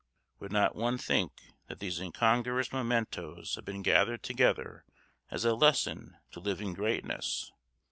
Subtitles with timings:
[0.39, 1.31] Would not one think
[1.67, 4.83] that these incongruous mementos had been gathered together
[5.29, 7.51] as a lesson to living greatness?